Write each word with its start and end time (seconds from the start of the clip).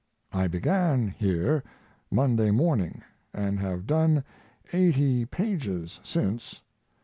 I 0.33 0.47
began 0.47 1.09
here 1.09 1.63
Monday 2.09 2.49
morning, 2.49 3.03
and 3.35 3.59
have 3.59 3.85
done 3.85 4.23
eighty 4.73 5.25
pages 5.27 5.99
since. 6.03 6.63